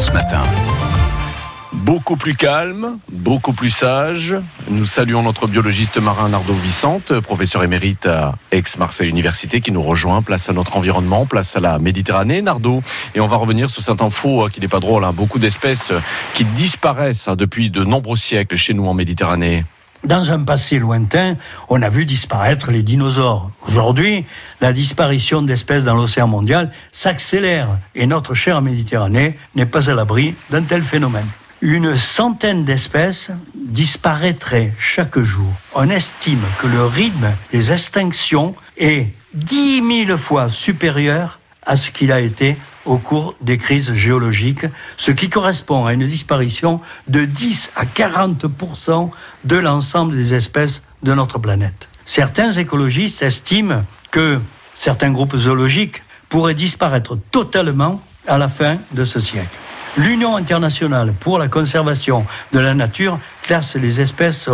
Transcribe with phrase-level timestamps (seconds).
[0.00, 0.42] France Matin.
[1.74, 4.34] Beaucoup plus calme, beaucoup plus sage.
[4.70, 10.22] Nous saluons notre biologiste marin Nardo Vicente, professeur émérite à Aix-Marseille Université, qui nous rejoint.
[10.22, 12.82] Place à notre environnement, place à la Méditerranée, Nardo.
[13.14, 15.04] Et on va revenir sur cette info qui n'est pas drôle.
[15.04, 15.12] Hein.
[15.12, 15.92] Beaucoup d'espèces
[16.32, 19.66] qui disparaissent hein, depuis de nombreux siècles chez nous en Méditerranée.
[20.04, 21.34] Dans un passé lointain,
[21.68, 23.50] on a vu disparaître les dinosaures.
[23.68, 24.24] Aujourd'hui,
[24.60, 30.34] la disparition d'espèces dans l'océan mondial s'accélère et notre chère Méditerranée n'est pas à l'abri
[30.48, 31.26] d'un tel phénomène.
[31.60, 35.52] Une centaine d'espèces disparaîtraient chaque jour.
[35.74, 42.12] On estime que le rythme des extinctions est dix mille fois supérieur à ce qu'il
[42.12, 42.56] a été
[42.86, 48.46] au cours des crises géologiques, ce qui correspond à une disparition de 10 à 40
[49.44, 51.88] de l'ensemble des espèces de notre planète.
[52.04, 54.40] Certains écologistes estiment que
[54.74, 59.48] certains groupes zoologiques pourraient disparaître totalement à la fin de ce siècle.
[59.96, 64.48] L'Union internationale pour la conservation de la nature classe les espèces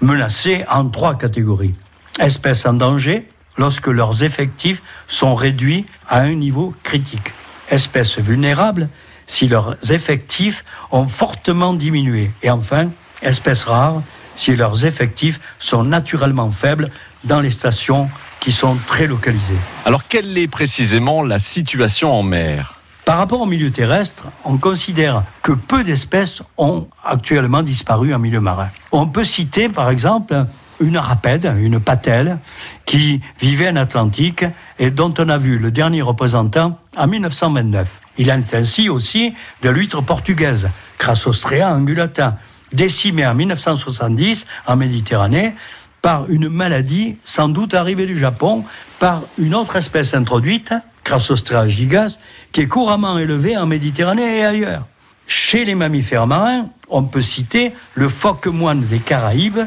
[0.00, 1.74] menacées en trois catégories.
[2.20, 7.32] Espèces en danger, lorsque leurs effectifs sont réduits à un niveau critique.
[7.70, 8.88] Espèces vulnérables,
[9.26, 12.30] si leurs effectifs ont fortement diminué.
[12.42, 12.90] Et enfin,
[13.22, 14.02] espèces rares,
[14.34, 16.90] si leurs effectifs sont naturellement faibles
[17.24, 19.58] dans les stations qui sont très localisées.
[19.84, 22.80] Alors, quelle est précisément la situation en mer?
[23.04, 28.40] Par rapport au milieu terrestre, on considère que peu d'espèces ont actuellement disparu en milieu
[28.40, 28.68] marin.
[28.92, 30.34] On peut citer par exemple
[30.82, 32.38] une rapède, une patelle,
[32.86, 34.44] qui vivait en Atlantique
[34.78, 38.00] et dont on a vu le dernier représentant en 1929.
[38.18, 42.36] Il en est ainsi aussi de l'huître portugaise, Crassostrea angulata,
[42.72, 45.54] décimée en 1970 en Méditerranée
[46.02, 48.64] par une maladie sans doute arrivée du Japon
[48.98, 50.74] par une autre espèce introduite,
[51.04, 52.18] Crassostrea gigas,
[52.50, 54.86] qui est couramment élevée en Méditerranée et ailleurs.
[55.26, 59.60] Chez les mammifères marins, on peut citer le phoque moine des Caraïbes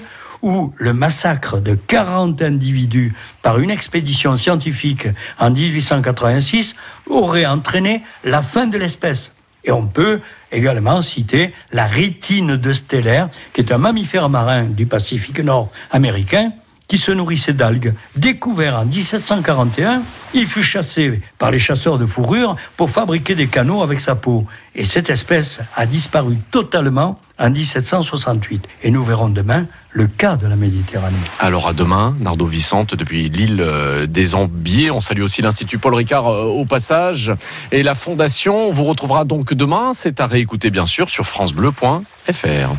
[0.45, 5.07] où le massacre de 40 individus par une expédition scientifique
[5.39, 6.75] en 1886
[7.09, 9.33] aurait entraîné la fin de l'espèce.
[9.63, 14.85] Et on peut également citer la rétine de stellaire, qui est un mammifère marin du
[14.85, 16.51] Pacifique Nord américain,
[16.87, 17.93] qui se nourrissait d'algues.
[18.15, 20.01] Découvert en 1741,
[20.33, 24.45] il fut chassé par les chasseurs de fourrure pour fabriquer des canaux avec sa peau.
[24.75, 28.67] Et cette espèce a disparu totalement en 1768.
[28.83, 31.15] Et nous verrons demain le cas de la Méditerranée.
[31.39, 34.91] Alors à demain, Nardo Vicente, depuis l'île euh, des Ambiers.
[34.91, 37.31] On salue aussi l'Institut Paul Ricard euh, au passage.
[37.71, 39.93] Et la Fondation, on vous retrouvera donc demain.
[39.93, 42.75] C'est à réécouter bien sûr sur francebleu.fr.